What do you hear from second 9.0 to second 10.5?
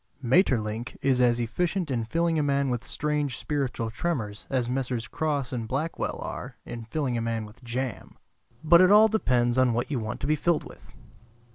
depends on what you want to be